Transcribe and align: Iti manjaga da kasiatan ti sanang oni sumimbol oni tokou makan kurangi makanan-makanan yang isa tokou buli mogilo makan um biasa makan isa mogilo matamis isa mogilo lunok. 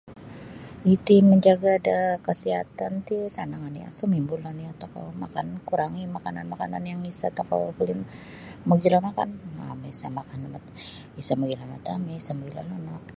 Iti 0.95 1.15
manjaga 1.29 1.73
da 1.87 1.97
kasiatan 2.27 2.93
ti 3.07 3.17
sanang 3.35 3.63
oni 3.69 3.81
sumimbol 3.97 4.41
oni 4.51 4.65
tokou 4.81 5.07
makan 5.23 5.47
kurangi 5.67 6.03
makanan-makanan 6.15 6.83
yang 6.91 7.01
isa 7.11 7.27
tokou 7.37 7.63
buli 7.77 7.93
mogilo 8.69 8.97
makan 9.07 9.29
um 9.61 9.79
biasa 9.83 10.05
makan 10.19 10.39
isa 11.21 11.33
mogilo 11.39 11.63
matamis 11.73 12.19
isa 12.21 12.33
mogilo 12.39 12.61
lunok. 12.69 13.03